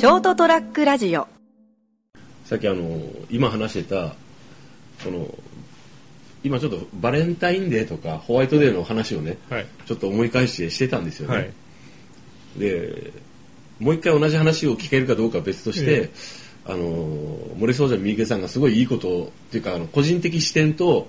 [0.00, 1.28] ショートトラックラジオ。
[2.46, 4.14] さっきあの今話してた
[4.98, 5.28] その
[6.42, 9.66] 今ちょっとバレンタインデーとかホワイトデーの話をね、はい。
[9.84, 11.50] ちょっと思い返してしてたんですよね、はい。
[12.56, 13.12] で
[13.78, 16.10] もう一回同じ話を聞けるかどうかは別として、え
[16.64, 16.78] あの
[17.58, 21.08] 森総者三池さんがすごいいいことっていうかあの個人的視点と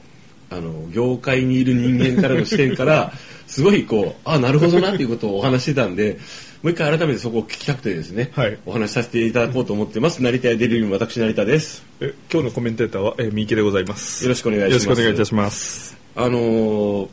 [0.49, 3.13] あの業界にいる人間からの視点から
[3.47, 6.17] すごいこうあなるほどなっていうことをお話してたんで
[6.63, 8.57] もう一回改めてそこを聞きたくてですね、はい。
[8.67, 10.21] お話しさせていただこうと思ってます。
[10.21, 11.83] 成田屋デリリウム私成田です。
[11.99, 14.23] え今日のコメンテーターは、えー、三池でございます。
[14.23, 14.83] よろしくお願いします。
[14.83, 15.97] よろしくお願いいたします。
[16.15, 17.07] あのー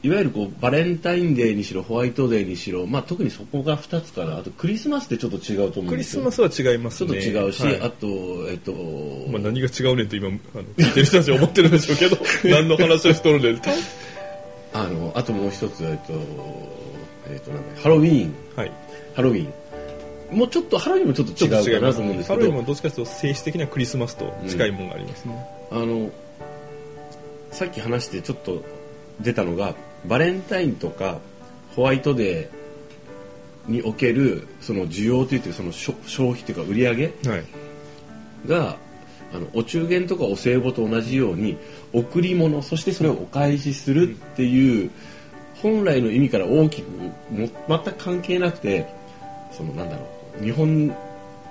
[0.00, 4.38] いわゆるこうバレンタインデーにしろホワイトデーにしろ、まあ、特にそこが2つかな。
[4.38, 6.22] あとクリスマスってちょっと違うと思うんクリですよ。
[6.22, 7.80] スマスは違いますちょっとね違うし、はい。
[7.80, 8.06] あと
[8.48, 8.72] えっと、
[9.28, 12.16] まあ、何が違うねんと今あの聞いてる人たちは思ってるんでしょうけど
[12.48, 13.56] 何の話をしとるんで。
[14.72, 16.12] あのあともう一つえっと、
[17.30, 18.34] えっとなんだハロウィーン。
[18.56, 18.72] はい。
[19.14, 20.36] ハロウィーン。
[20.36, 22.40] もうちょっとハロウィーンもちょっと違うかなと思うんですけど。
[22.40, 25.24] ハロウィンもどっちかというと性質的にはクリスマスと近いものがあります。
[25.26, 26.10] ね、あの
[27.50, 28.62] さっき話してちょっと
[29.20, 29.74] 出たのが
[30.06, 31.18] バレンタインとか
[31.74, 37.44] ホワイトデーにおけるその需要というかその消消費というか売り上げはい。
[38.46, 38.76] が
[39.32, 41.58] あのお中元とかお歳暮と同じように
[41.92, 44.90] 贈り物そしてそれをお返しするっていう
[45.62, 47.48] 本来の意味から大きくも全
[47.80, 48.86] く関係なくて
[49.52, 50.06] そのなんだろ
[50.40, 50.94] う日本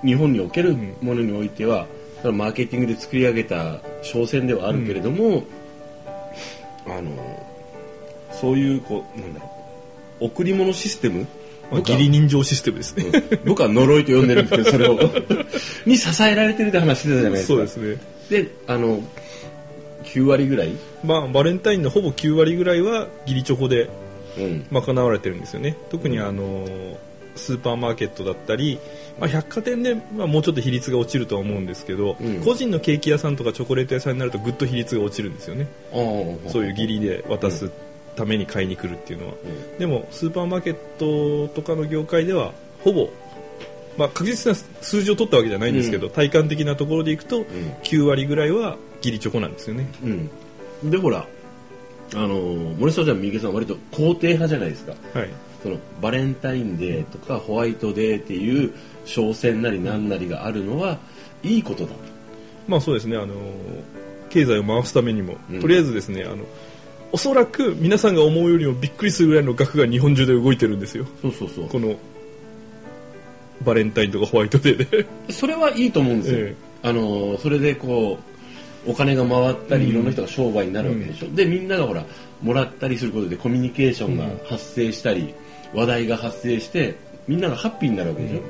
[0.04, 1.86] 日本におけるものにおいては、
[2.18, 5.44] それはマーケティングで作り上げた商戦ではあるけれども、
[6.86, 7.46] あの
[8.32, 9.50] そういうこうなんだろ
[10.20, 11.26] う贈り物システム
[11.70, 14.98] 義理人情システムですね、僕は呪いと呼んでるんですけどそれを
[15.84, 17.46] に支えられてるって話してたじゃないですか。
[17.46, 17.96] そうですね。
[18.30, 19.02] であの
[20.08, 20.72] 9割ぐらい、
[21.04, 23.88] まあバレンタインのほぼ9割ぐらいは義理チョコで
[24.38, 24.66] うん。
[24.70, 25.76] 賄われてるんですよね。
[25.90, 26.66] 特にあの
[27.34, 28.78] スーパーマーケットだったり、
[29.20, 32.40] まあ、百貨店で、まあ、もうちょっと比率が落ちるとは思うんですけど、うん。
[32.40, 35.68] 個人のケーキ屋さんとかチョコレート屋さんになるとぐっと比率が落ちるんですよね。
[36.48, 37.70] そういう義理で渡す
[38.16, 39.34] ために買いに来るっていうのは、
[39.78, 42.52] でもスーパーマーケットとかの業界では
[42.82, 43.08] ほぼ、
[43.96, 47.44] まあ、確実な数字を取ったわけじゃないんですけど、体感的なところでいくと
[47.84, 49.88] 9割ぐらいは義理チョコなんですよね。
[50.02, 50.30] うん、
[50.84, 51.26] うん、でほら
[52.14, 52.36] あの
[52.78, 54.94] 森下ちゃん三池さん割と肯定派じゃないですか。
[55.14, 55.30] はい。
[55.62, 58.72] そのバレンタインデーとかホワイトデーっていう
[59.04, 60.98] 商戦なりなんなりがあるのは
[61.42, 61.92] いいことだ
[62.68, 63.16] まあそうですね。
[63.16, 63.34] あの
[64.30, 65.60] 経済を回すためにも、うん。
[65.60, 66.44] とりあえずですねあの
[67.10, 71.06] おそらく皆さんが思うよりもびっくりするぐらいの額が日本中で動いてるんですよ。
[71.22, 71.68] そうそうそう。
[71.68, 71.96] この
[73.64, 75.06] バレンタインとかホワイトデーで。
[75.32, 78.37] それはいいと思うんですよ、えあのそれでこう
[78.88, 82.04] お金が回ったり、うんいろんな人が商売になるわけでしょ、でみんながほら
[82.42, 85.34] もらったりすることでコミュニケーションが発生したり、
[85.74, 86.96] 話題が発生して
[87.28, 88.40] みんながハッピーになるわけでしょ、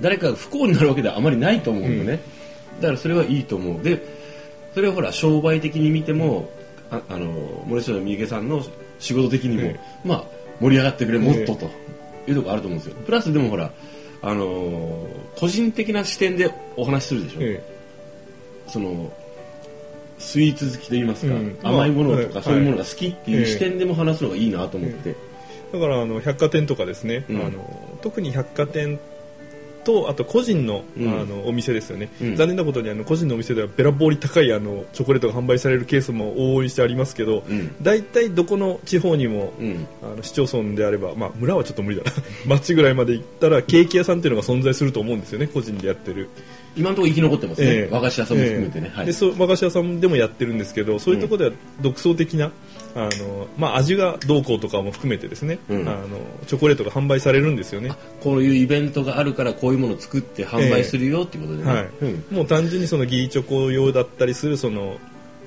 [0.00, 2.20] 誰かが不幸になるわけではあまりないと思うよね、
[2.80, 3.82] だからそれはいいと思う。
[3.82, 4.18] で
[4.74, 6.50] それをほら商売的に見ても
[6.90, 8.64] ああの森下三池さんの
[8.98, 10.24] 仕事的にも、えまあ
[10.60, 11.70] 盛り上がってくれもっとえと
[12.28, 12.96] いうところあると思うんですよ。
[13.06, 13.70] プラスでもほら
[14.22, 15.06] あの
[15.36, 17.62] 個人的な視点でお話しするでしょ、え
[18.66, 19.12] その
[20.18, 21.58] スイーツ好きと言いますか、うん。
[21.62, 23.50] 甘いものとまあかそういうものが好きっていうはい。
[23.50, 25.14] 視点でも話すのがいいなと思って、
[25.72, 27.40] だからあの百貨店とかですね、うん。
[27.40, 28.98] あの特に百貨店
[29.84, 31.20] とあと個人の,、うん。
[31.20, 32.36] あのお店ですよね、うん。
[32.36, 37.74] 残念なことにあの個人のお店ではべらぼうに高いあのチョコレートが販売されるケースも往々にしてありますけど、うん。
[37.80, 39.86] 大体どこの地方にも、うん。
[40.02, 42.12] あの市町村であれば、まあ、村はちょっと無理だな。
[42.46, 46.28] 町ぐらいまで行ったらケーキ屋さんっていうのが存在すると思うんですよね個人でやってる
[46.76, 47.94] 今のところ生き残ってますね、ええ。
[47.94, 49.00] 和菓子屋さんも含めてね、はい。
[49.00, 52.52] ええでそう和菓子屋さんでもやってるんですけどそういうところでは独創的な、
[52.94, 55.88] あのまあ、味がどうこうとかも含めてですね、うん。
[55.88, 57.92] あのチョコレートが販売されるんですよね。
[58.20, 61.88] こういうイベントがあるからこういうものを作って販売するよっていうことでね、はい。
[62.02, 62.24] うん。
[62.30, 64.98] もう単純にそのギリチョコ用だったりするその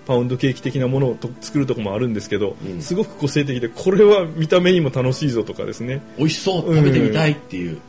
[0.08, 2.82] パウンドケーキ的なものをと作るとこもあるんですけど、うん。
[2.82, 6.02] すごく個性的でこれは見た目にも楽しいぞとかですね。
[6.18, 6.76] 美味しそう。
[6.76, 7.80] 食べてみたいっていう、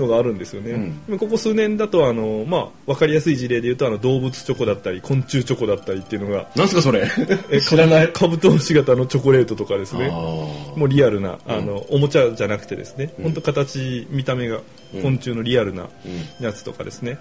[0.00, 0.72] のがあるんですよね、
[1.08, 1.18] うん。
[1.18, 7.06] ここ数年だとあの、まあ、分かりやすい事例で言うとあの動物チョコだったり昆虫チョコだったりっていうのがなんすかそれ？
[7.50, 8.12] え知らない。
[8.12, 10.08] カブトムシ型のチョコレートとかですね。
[10.08, 13.24] もうリアルなあうんの、おもちゃじゃなくてですね、うん。
[13.24, 14.56] 本当形見た目が。
[14.56, 14.62] うん
[15.02, 16.44] 昆虫のリアルなうん。
[16.44, 17.18] やつとかですね、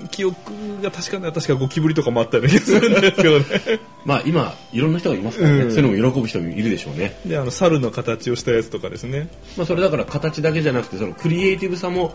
[0.00, 0.08] うん。
[0.08, 3.44] 記憶が確かな確かゴキブリとかもあったような気がするんですけどね。
[4.04, 5.70] まあ今いろんな人がいますからね、うん。
[5.70, 7.18] そういうのも喜ぶ人もいるでしょうね。
[7.24, 9.28] であの猿の形をしたやつとかですね。
[9.56, 12.14] まあ、それだから形だけじゃなくてそのクリエイティブさも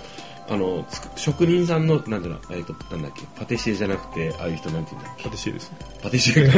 [0.50, 0.86] あの
[1.16, 5.24] 職人さんのなんだろう、えー、となんだっけパティシエじゃなくてああいう人なんて言うんだっけ？
[5.24, 5.72] パティシエです。
[5.72, 6.54] ねパティシエか。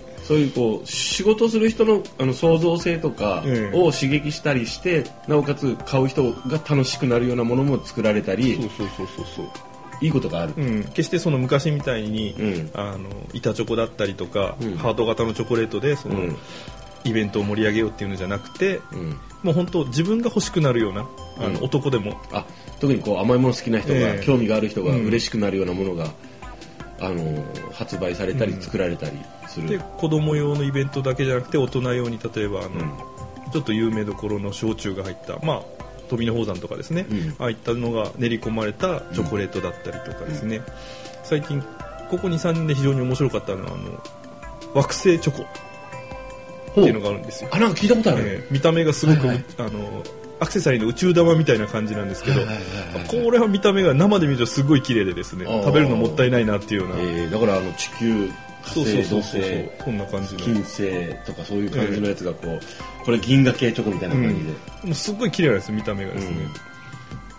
[0.24, 3.76] そういうこう仕事する人のあの創造性とかええ。
[3.76, 9.46] を刺激したりして、なおかつ買う人が楽しくなるようなものも作られたりそうそうそうそうそう。
[10.02, 12.70] いいことがある、うん、決してその昔みたいに、うん。
[12.74, 14.76] あの板チョコだったりとか、うん。
[14.76, 16.36] ハート型のチョコレートでその、うん
[17.04, 21.06] イベントを盛り上げようっていうのじゃなくてうん、もう本当自分が欲しくなるような
[21.38, 21.64] あの、うん。
[21.64, 22.20] 男でも。
[22.32, 22.44] あ
[22.80, 24.24] 特にこう甘いもの好きな人が、ええ。
[24.24, 25.04] 興味がある人がうん。
[25.04, 26.10] 嬉しくなるようなものが、
[27.00, 29.16] あの発売されたり作られたり
[29.48, 32.72] する、で子供用のイベントだけじゃなくて大人用に例えばあの、う
[33.48, 33.50] ん。
[33.52, 35.62] ちょっと有名どころの焼酎が入ったまあ
[36.08, 37.36] 富野宝山とかですね、うん。
[37.38, 40.60] ああいったのが練り込まれたチョコレートだったりとかですね、
[41.24, 41.62] 最近
[42.10, 44.02] ここ23年で非常に面白かったのはあの
[44.74, 45.46] 惑星チョコ
[46.70, 47.50] っていうのがあるんですよ。
[47.52, 49.44] あなんか聞いたことある、えー見た目がすごく、はいはい。
[49.58, 50.02] あの
[50.40, 53.24] アクセサリーの宇宙玉みたいな感じなんですけど、はいはいはいはい。
[53.24, 58.28] これは見た目が生で見るとすごい綺麗でですね食べるのもったいないなっていうような、えーだからあの地球
[58.62, 59.40] 火そうそうそうそう。
[59.42, 60.40] 星そんな感じの。
[60.40, 64.56] 金星とかそういう感じのやつがこう、これ銀河系チョコみたいな感じで、も
[64.90, 66.36] うすっごい綺麗なんです見た目がですね、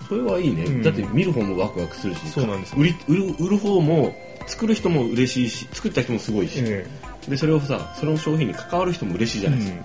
[0.07, 0.81] それはいいね、うん。
[0.83, 2.81] だって見る方もワクワクするしそうなんですよ。
[2.81, 4.15] 売り売る売る方も
[4.47, 6.85] 作る人も嬉しいし作った人もすごいし、え
[7.27, 9.83] でそれをさその商品に関わる人も嬉しいじえゃないですか、うん。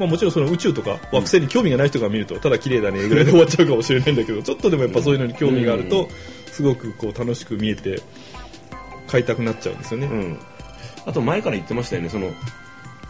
[0.00, 5.88] まあ、もちろんその宇宙とか惑星に興味がない人が見るとただ綺麗だねぐらいで終わっちゃうかもしれないんだけどちょっとでもやっぱそういうのに興味があるうん。
[5.88, 6.08] と
[6.52, 8.02] すごくこう楽しく見えて
[9.06, 10.38] 買いたくなっちゃうんですよね、うん、
[11.06, 12.32] あと前から言ってましたよねその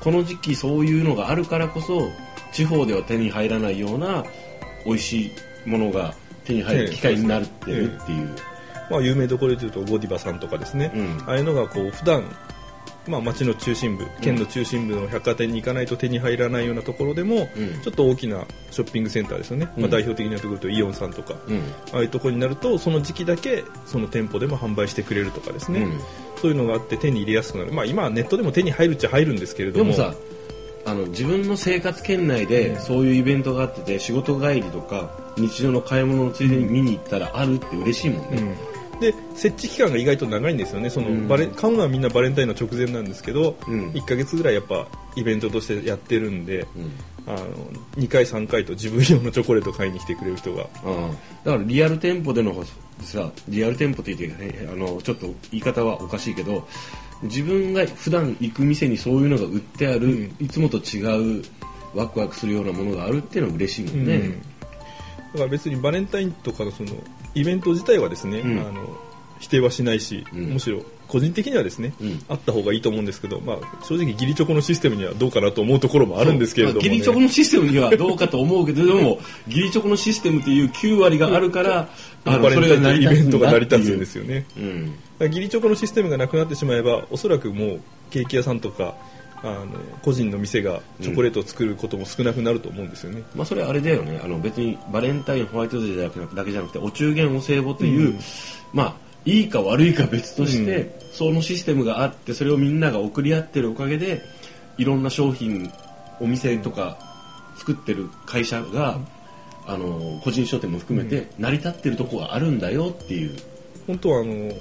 [0.01, 2.11] この時期そういうのがあるからこそ
[2.53, 4.25] 地方では手に入らないような
[4.85, 5.33] 美味し
[5.67, 8.29] いものが手に入る機会になるってるっていう、
[8.91, 11.29] まあ、有名どころで言うとゴディバさんとかですね、うん。
[11.29, 12.25] ああいうのがこう普段
[13.07, 17.81] まあ町の中心部県の中心部の百貨店に行かないと手に入らないようなところでも、うん。
[17.83, 19.83] ちょっと大きなショッピングセンターですよね、うん。
[19.83, 21.63] まあ、代表的なところとイオンさんとか、うん。
[21.93, 26.01] ああいうところになるとその時期だけその店舗でも販売してくれるとかですね、うん。
[26.41, 29.93] そういうのがあって手に入れやすくなる、まあ、今はネットでも手に入るっちゃ入るんですけれども。
[29.93, 30.15] でもさ
[30.85, 38.72] あの自分の生活圏内でそういうイベントがあってて仕事帰りとか日常の買い物のついでに見に行ったらあるって嬉しいもんね、うん
[39.03, 40.89] で設置期間が意外と長いんですよね。
[40.89, 41.29] その、うん。
[41.29, 43.91] バレ買うのはみんなバレンタインの直前なんですけど、うん。
[43.91, 46.93] 1ヶ月ぐらいやっぱイベントとしてやってるんで、うん。
[47.27, 47.39] あの
[47.97, 50.63] 2回3回と自分用のチョコレートを買いに来てくれる人が。
[50.63, 52.65] だからリアル店舗での
[53.01, 56.67] さリアル店舗って言って、ね、あのちょっと言い方はおかしいけど
[57.23, 60.37] 自分が普段行く店にそういうのが売ってある、うん。
[60.41, 61.45] いつもと違う
[61.95, 64.41] ワクワクするようなものがあるっていうのは嬉しいもんね、うん。
[64.41, 64.49] だか
[65.35, 66.91] ら別にバレンタインとかのその
[67.35, 68.59] イベント自体はですね、うん。
[68.59, 68.97] あの
[69.39, 70.45] 否定はしないし、うん。
[70.55, 72.23] むしろ個人的にはですね、うん。
[72.29, 79.19] あった方がいいと思うんですけど、まあ、正直義理チョコのシステムにはどうかなと思うところもあるんですけれども、ね、まあギリチョコのシステムにはどうかと思うけどでも
[79.49, 81.89] ギリチョコのシステムっていう9割があるから
[82.25, 84.47] あのバレンタイベントが成り立つんよですよね。
[84.57, 84.95] うん。
[85.21, 87.81] 義理チョコのシステムがなくなってしまえばおそらくもう
[88.11, 88.95] ケーキ屋さんとか
[89.45, 89.67] あの
[90.03, 94.21] 個人の店がチョコレートを作ることも少なくなると思うんですよね、まあそれあれだよね。
[94.23, 98.19] あの別にバレンタインホワイトデーだけだけじゃなくてお中元お歳暮という、うん。
[98.73, 104.23] まあいいか悪いか別として、そのシステムがあってそれをみんなが送り合ってるおかげで
[104.79, 105.73] いろんな商品
[106.21, 106.99] お店とか
[107.57, 108.99] 作ってる会社が、
[109.67, 113.37] あの個人商店も含めて成り立ってるとこがあるんだよっていう、
[113.87, 114.53] 本当はあの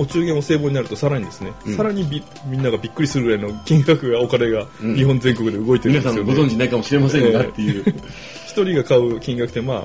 [0.00, 1.76] お中元お歳暮になるとさらにですね、うん。
[1.76, 4.96] さらにびみんながびっくりするぐらいの金額がお金がうん。
[4.96, 6.34] 日本全国で動いてるん皆さんですよ。
[6.34, 7.84] ね、ご存知ないかもしれませんがっていう、
[8.46, 9.84] 一人が買う金額ってま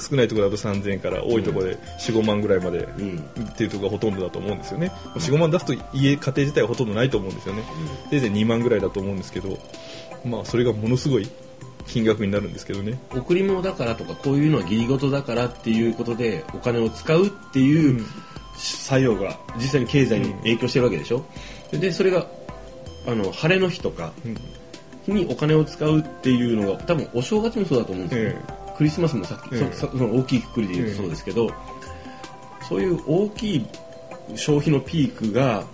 [0.00, 3.24] 少ないところだと3000円から多いところで45万ぐらいまでうん。
[3.44, 4.90] っていうところがほとんどだと思うんですよね。
[5.14, 7.62] 45万出すと家家庭自体はほとんどないと思うんですよね。
[8.10, 9.56] せいぜい2万ぐらいだと思うんですけど
[10.24, 11.28] まあそれがものすごい
[11.86, 12.98] 金額になるんですけどね。
[13.14, 18.06] 贈り物だからとかこういうのは義理事だからっていうことでお金を使うっていう、うん
[18.58, 21.24] 作用が実際に経済に影響してるわけでしょ、
[21.72, 22.26] でそれが
[23.06, 24.36] あの晴れの日とかうん。
[25.14, 29.72] にお金を使うっていうのが多分お正月もそうだと思うんですよ、えクリスマスもさっき、ええ。
[29.72, 31.50] その大きいくくりで言うとそうですけど、
[32.68, 33.66] そういう大きい
[34.36, 35.64] 消費のピークが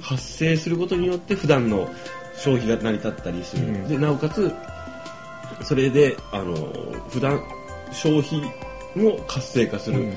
[0.00, 1.88] 発生することによって普段の
[2.36, 3.88] 消費が成り立ったりする、うん。
[3.88, 4.52] でなおかつ
[5.62, 6.54] それであの
[7.10, 7.40] 普段
[7.92, 8.40] 消費
[8.96, 10.12] も活性化する、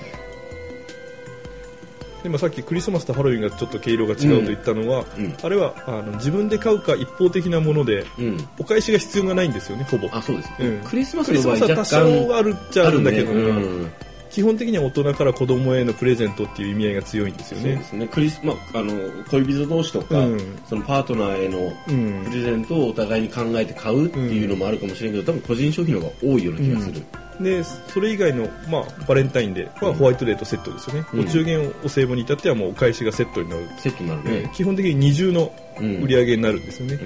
[2.24, 5.36] うんでもさっきクリスマスとハロウィンがちょっと毛色が違うと言ったのは、うん。
[5.44, 8.48] あれはあの自分で買うか一方的なものでうん。
[8.58, 10.08] お返しが必要がないんですよねほぼ。
[10.12, 10.80] あそうです、うん。
[10.86, 13.42] クリスマスの場は多干少あるっちゃあるんだけど、ね。
[13.42, 13.92] うん
[14.34, 17.64] 基本的には大人から子供へのプレゼントっていう意味合いが強いんですよね。
[17.64, 18.08] そうですね。
[18.08, 18.94] クリス、まあ、あの
[19.30, 20.60] 恋人同士とか、うん。
[20.68, 22.26] そのパートナーへのうん。
[22.26, 27.04] プレゼントをお互いに考えて買うっていうのもあるかもしれんけど多分個人消費の方が多いような気がする、
[27.40, 31.20] でそれ以外の、まあ、バレンタインデーはホワイトデーとセットですよね、うん。
[31.22, 34.52] お中元お歳暮に至ってはもうお返しがセットになる、セットになるね。
[34.54, 37.00] 基本的に二重の売り上げになるんですよね、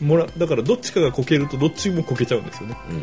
[0.00, 0.08] うん。
[0.08, 2.76] もらだからどっちかがこけるとどっちもこけちゃうんですよね。
[2.90, 3.02] うん。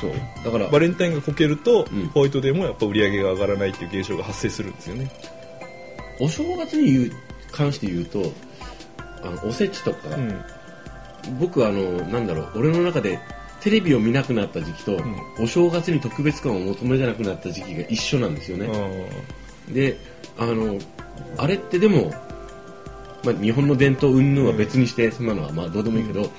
[0.00, 0.12] そう。
[0.44, 2.06] だからバレンタインがこけると、うん。
[2.08, 5.10] ホワイトデーもやっぱ売り上げが上がらないっていう現象が発生するんですよね、
[6.20, 7.12] お正月に言う
[7.50, 8.32] 関して言うと
[9.22, 10.40] あのおせちとか、うん。
[11.40, 13.18] 僕あのなんだろう俺の中で
[13.60, 15.16] テレビを見なくなった時期と、ん。
[15.40, 18.68] お正月に特別感を求めなくなった時期が一緒なんですよね、
[19.68, 19.96] で
[20.38, 20.78] あの
[21.36, 22.12] あれってでも、
[23.24, 26.30] まあ、日本の伝統云々は別にして、そんなのはまあどうでもいいけど、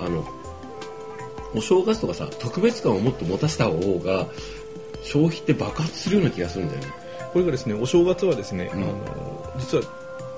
[0.00, 0.26] あの
[1.54, 4.26] お正月とかさ特別感をもっと持たせた方が
[5.02, 6.88] 消費って爆発するような気がするんだよね。
[7.32, 8.82] これがですねお正月はですね、うん。
[8.82, 9.84] あの実は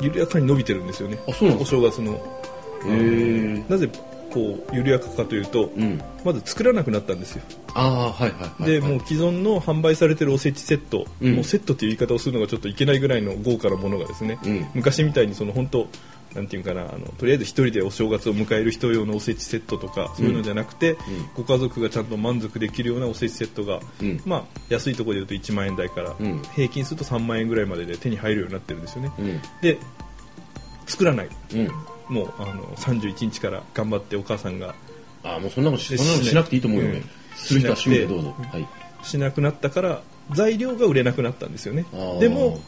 [0.00, 1.18] 緩やかに伸びてるんですよね。
[1.26, 2.20] あそうなんお正月の
[3.68, 3.90] なぜ
[4.32, 6.00] こう緩やかかというと、うん。
[6.24, 7.42] まず作らなくなったんですよ。
[7.74, 11.34] ああはいはいはい、でもう既存の販売されてるおせちセット、うん。
[11.34, 14.66] もうセットっていう言い方をするのがちょっといけないぐらいの豪華なものがですね、うん。
[14.74, 15.88] 昔みたいにその本当
[16.34, 20.96] なんていうかなあのとりあえず一人でお正月を迎える人用のおせちセットとかそういうのじゃなくて、
[21.34, 24.20] ご家族がちゃんと満足できるようなおせちセットが、うん。
[24.26, 26.42] まあ、安いところで言うと1万円台から、うん。
[26.54, 29.40] 平均すると3万円ぐらいまでで手に入るようになってるんですよね、うん。
[29.62, 29.78] で
[30.88, 31.28] 作らない。
[31.54, 31.70] うん。
[32.08, 34.74] もうあの31日から頑張ってお母さんが。
[35.22, 37.04] ああもうそんなのししなくていいと思うよね、うん。
[37.36, 38.66] する人は趣どうぞ、はい。
[39.02, 40.00] しなくなったから
[40.32, 41.84] 材料が売れなくなったんですよね。
[42.20, 42.60] でも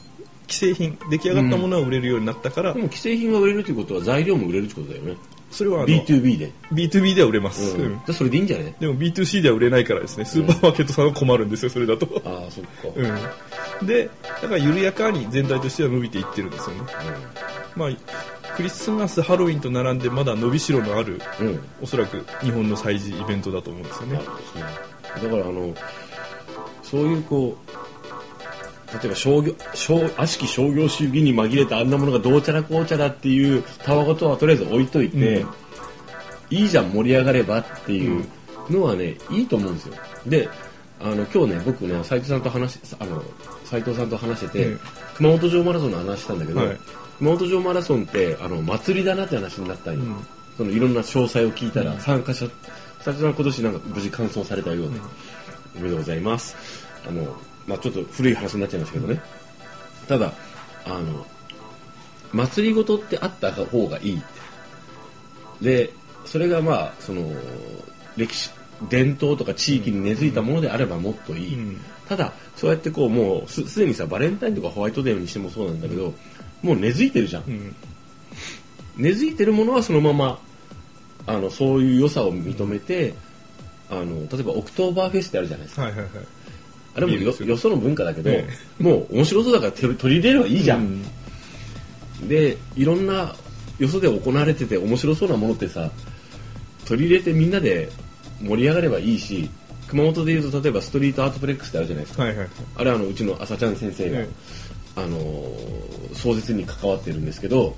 [0.48, 5.16] 既製品出来上がったものは売れるようになったから、でも既製品が売れるということは材料も売れるってことだよね。
[5.50, 8.00] それはあの B2B で、B2B では売れます、うん。
[8.12, 8.74] それでいいんじゃない？
[8.78, 10.24] でも B2C では売れないからですね。
[10.24, 12.70] スーパーマーケットさんは困るんですよそれだと、ああそっか、
[13.80, 14.10] うん、で
[14.42, 16.82] だから緩やかに全体としては伸びていってるんですよね
[17.76, 17.90] まあ
[18.56, 24.18] クリスマスハロウィンと並んでまだ伸びしろのあるうん、うんおそらく日本の祭事イベントだと思うんですよね。
[24.18, 24.24] ね。
[25.22, 25.74] だからあの
[26.82, 27.70] そういうこう
[28.92, 35.50] 例えば商業商悪しき商業主義に紛れたあんなものがどうちゃらこうちゃらっていうたわごとはとりあえず置いといて、うん。
[36.50, 38.26] いいじゃん盛り上がればっていう
[38.68, 39.94] のはね、いいと思うんですよ。
[40.26, 40.48] で
[41.00, 43.22] あの今日ね僕ね斉藤さんと話しあの
[43.64, 44.80] 斉藤さんと話してて、うん。
[45.14, 46.78] 熊本城マラソンの話したんだけど、はい
[47.20, 50.16] 熊本城マラソンってあの祭りだなって話になったんよ、うん。
[50.56, 52.46] そのいろんな詳細を聞いたら、参加者
[53.00, 55.00] さん今年なんか無事完走されたようで、
[55.76, 56.56] おめでとうございます。
[57.06, 57.36] あの、
[57.66, 59.22] まあ、ちょっと古い話になっちゃいましたけどね。
[60.08, 60.32] ただ
[60.86, 61.24] あの
[62.32, 64.22] 祭りごとってあった方がいい
[65.60, 65.92] で
[66.24, 67.30] それがまあその
[68.16, 68.50] 歴史
[68.88, 71.80] 伝統とか地域に根付いたものであればもっといい、うん。
[72.08, 76.12] ただそうやってこうもうすすでにさバレンタインとかホワイトデーにしてもそうなんだけど
[76.62, 77.74] もう根付いてるじゃん、うん。
[78.96, 80.38] 根付いてるものはそのまま
[81.26, 83.14] あのそういう良さを認めて
[83.88, 85.82] あの例えばオクトーバーフェスってあるじゃないですか。
[85.82, 86.10] はいはいはい。
[86.96, 87.46] あれもよよ。
[87.46, 88.48] よその文化だけど、え
[88.78, 90.80] もう面白そうだから取り入れればいいじゃん、
[92.22, 92.28] うん。
[92.28, 93.34] でいろんな
[93.78, 95.90] よそで行われてて面白そうなものってさ
[96.84, 97.90] 取り入れてみんなで
[98.42, 99.48] 盛り上がればいいし
[99.88, 102.48] 熊本でいうと例えばストリートアートプレックスってあるじゃないですか、はいはいはい。
[102.76, 104.28] あれはあのうちの朝ちゃん先生が、え
[105.04, 107.74] あのー壮絶に関わってるんですけど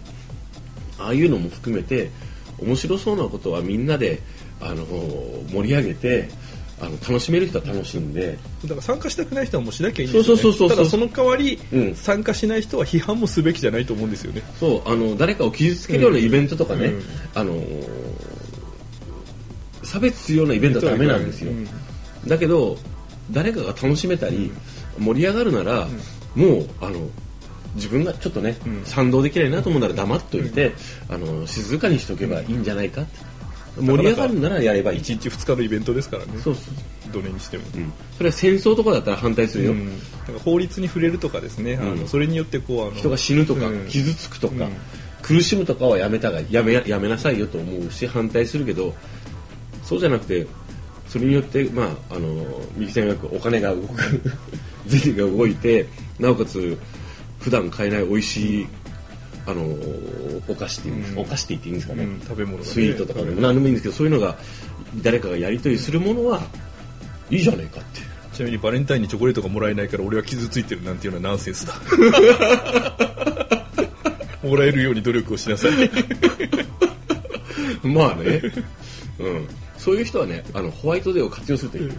[0.98, 2.10] ああいうのも含めて
[2.58, 4.20] 面白そうなことはみんなで、
[4.60, 6.28] あのー盛り上げて
[6.80, 8.38] あの楽しめる人は楽しんで。
[8.64, 11.94] だから参加したくない人はもうしなきゃいいんですよ、ね、そうそうそうただその代わり、うん。
[11.94, 14.42] 参加しない人は批判もすべきじゃないと思うんですよね。
[14.58, 17.02] そうあの誰かを傷つけるようなイベントとかね、うん。
[17.34, 17.88] あのー
[19.84, 21.68] 差別するようなイベントはダメなんですよ、うん。
[22.26, 22.78] だけど
[23.30, 24.50] 誰かが楽しめたり、
[24.98, 25.88] 盛り上がるなら、
[26.34, 27.08] もうあの
[27.74, 28.84] 自分がちょっとね、うん。
[28.84, 30.72] 賛同できないなと思うなら黙っといて、
[31.08, 33.18] あの静かにしとけばいいんじゃないかって、
[33.80, 35.00] 盛り上がるならやればいい。
[35.00, 36.32] 1日2日のイベントですからね。
[36.42, 39.98] そうそう、どれにしても、うん、それは戦争とかだったら反対するよ、うん。
[40.44, 42.00] 法律に触れるとかですね、あうん。
[42.00, 43.86] のそれによってこうあの人が死ぬとか、うん。
[43.88, 44.72] 傷つくとか、うん。
[45.22, 48.92] 苦しむとかはやめたがやめやめなさいよと思うし反対するけど
[49.84, 50.44] そうじゃなくて
[51.06, 54.20] それによって、まあ、あの右線がお金が動く。
[54.88, 55.86] 銭が動いて
[56.22, 56.78] なおかつ
[57.40, 58.66] 普段買えない美味しい
[59.44, 59.62] あの
[60.48, 61.18] お菓子っていうんです、うん。
[61.18, 62.70] お菓子って言っていいんですかね、うん食べ物がね。
[62.70, 64.36] スイートとかでも何でもいいんですけどそういうのが
[65.02, 66.40] 誰かがやり取りするものは
[67.28, 68.00] いいじゃないかって。
[68.32, 71.74] ちなみにバレンタインにチョコレートがもらえないから俺は傷ついてるなんていうのはナンセンスだ。
[74.42, 75.72] もらえるように努力をしなさい。
[77.86, 78.40] まあね、
[79.18, 81.90] うん、そういう人はねあのホワイトデーを活用するといい、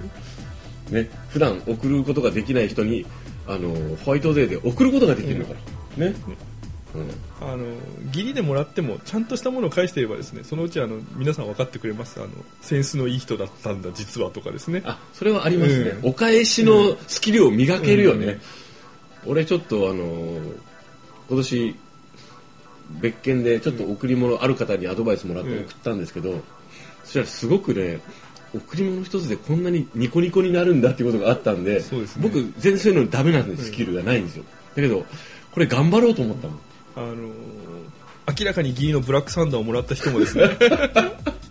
[0.92, 3.06] ね、普段送ることができない人に
[3.48, 5.54] あのホワイトデーで送ることができるのか
[5.98, 6.16] ら、ね。
[6.96, 7.10] うん。
[7.42, 7.66] あの
[8.08, 12.22] 義理でもらってもちゃんとしたものを返していればですねそのうちあの皆さん分かってくれます。
[12.22, 12.30] あの
[12.62, 14.84] センスのいい人だったんだ実はとかですね。
[14.86, 16.10] あそれはありますね、うん。
[16.10, 18.40] お返しのスキルを磨けるよね、
[19.26, 20.56] 俺ちょっとあのー
[21.30, 21.76] 今年
[23.02, 26.42] 別件でちょっと贈り物ある方にアドバイスもらってうん送ったんですけど、
[27.04, 28.02] そしたらすごくね
[28.54, 32.22] 贈り物一つでこんなにニコニコになるんだっていうことがあったんでそうですね。
[32.24, 34.44] 僕全然そういうのダメなんですスキルがないんですよ。
[34.76, 35.06] だけど
[35.52, 36.60] これ頑張ろうと思ったもん。
[36.96, 37.30] あの
[38.40, 40.46] 明らかに義理のブラックサンダーをもらった人もですね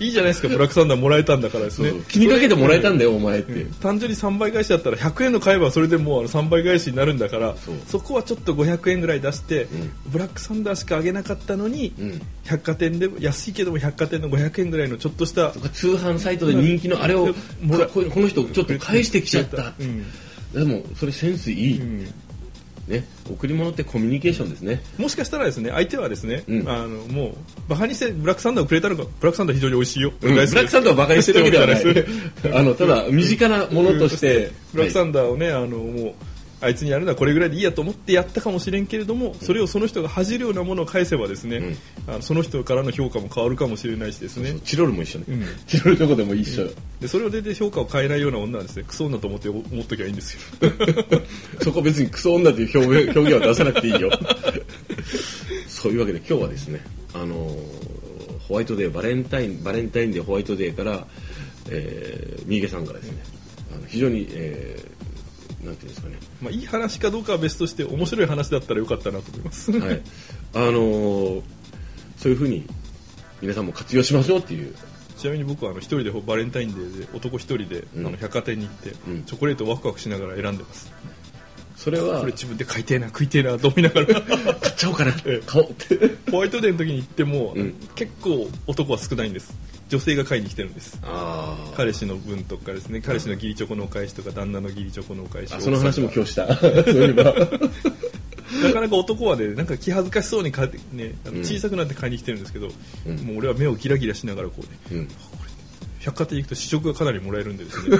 [0.00, 1.92] いいじゃないですかブラックサンダーもらえたんだからですね。
[2.08, 7.54] 気にかけてもらえたんだよお前って、単純に3倍返しだったら100円の買えばそれでもうあの3倍返しになるんだから
[7.86, 9.68] そこはちょっと500円ぐらい出して、
[10.06, 12.20] ブラックサンダーしかあげなかったのに、うん。
[12.44, 17.32] 百貨店で安いけども百貨店の500円ぐらいのちょっとした通販サイトで人気のあれをこ
[18.12, 20.04] この人ちょっと返してきちゃった、うん。
[20.52, 22.14] でもそれセンスいい、うん
[22.90, 24.82] ね贈り物ってコミュニケーションですね。
[24.98, 26.68] もしかしたらですね相手はですね、うん。
[26.68, 27.34] あのもう
[27.68, 30.58] バカにしてブラックサンダーをくれたのかブラックサンダー非常に美味しいよ、ブラ大好き。
[30.58, 32.58] ックサンダーをバカにしてるわけでは ない。
[32.58, 36.14] あのただ身近なものとして ブラックサンダーをね、あのもう
[36.60, 41.76] あいつにやるのはこれぐらいでいいやと思ってやったかもしれんけれども、それをその人が恥じるようなものを返せばですね、
[42.06, 44.58] あのその人からの評価も変わるかもしれないしですね。
[44.64, 45.44] チロルも一緒ね、うん。
[45.66, 46.68] チロルどこでも一緒、
[47.00, 50.40] でそれを出て評価を変えないような女はですねクソ女と思って思っときゃいいんですよ。
[51.62, 54.10] そこ別にクソ女という表現表現は出さなくていいよ。
[55.68, 56.80] そういうわけで今日はですね
[57.14, 58.00] あのー
[58.50, 61.06] ホワイトデーバレンタインバレンタインデーホワイトデーから、
[61.70, 63.22] えー、三池さんからですね
[63.72, 64.99] あの非常に、えー、
[65.64, 66.16] なんていうんですかね。
[66.40, 70.02] まあいい話かどうかは別として面白い話だったらよかったなと思います、はい、
[70.54, 71.42] あのー
[72.16, 72.66] そういうふうに
[73.40, 74.74] 皆さんも活用しましょうっていう。
[75.16, 78.06] ちなみに僕はあの一人でバレンタインデーで男一人で、うん。
[78.06, 79.24] あの百貨店に行って、うん。
[79.24, 80.90] チョコレートをワクワクしながら選んでます。
[81.76, 84.06] それはこれ自分で買いてえな食いてえなと思いながら。
[84.06, 85.12] 買っちゃおうかな。
[85.24, 85.42] ええ。
[85.46, 86.30] 買おうって。
[86.30, 87.74] ホワイトデーの時に行っても、うん。
[87.94, 89.54] 結構男は少ないんです
[89.90, 91.00] 女性が買いに来てるんです。
[91.76, 93.00] 彼氏の分とかですね。
[93.00, 96.56] 彼氏の義理チョコのお返しとか旦那の義理チョコのお返しをその話も今日した。
[96.56, 97.24] そういえば。
[97.24, 102.68] なかなか男はねなんか気恥ずかしそうに買ってね小さくなって買いに来てるんですけど、
[103.06, 103.16] うん。
[103.18, 104.60] もう俺は目をギラギラしながらこう
[104.94, 105.08] ねうん。
[105.98, 107.98] 百貨店に行くと試食がかなりもらえるんでですね。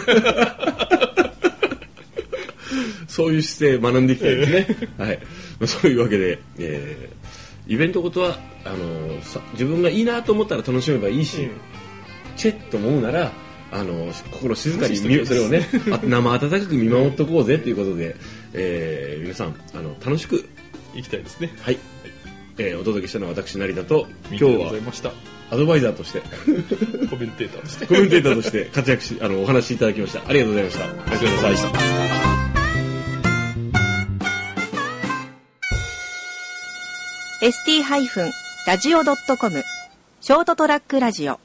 [3.09, 4.89] そういう姿勢学んでいきたいですね。
[4.97, 5.19] はい。
[5.59, 7.21] まあそういうわけで、えー
[7.67, 11.51] イベントごとは、あのーさ自分がいいなと思ったら楽しめばいいし、うん
[12.41, 13.33] チェッと思うなら、
[13.71, 18.17] あのー心静かにそれをね、あ生温かく見守っておこうぜということで、
[18.55, 20.49] えー皆さん、あの、楽しく、
[20.95, 21.79] 行きたいですねはい。
[22.57, 25.13] えーお届けしたのは私、成田と、今日今日ございはました
[25.51, 26.21] アドバイザーとして、
[27.11, 30.23] コメンテーターとしてコメンテーターとして活躍し、あの、お話しいただきました。
[30.27, 30.85] ありがとうございました。
[30.85, 32.11] ありがとうございましたー
[38.67, 39.63] ST-radio.com
[40.21, 41.41] ショートトラックラジオ